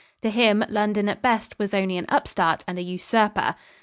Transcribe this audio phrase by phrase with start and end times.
[0.23, 3.53] To him, London at best was only an upstart and an usurper.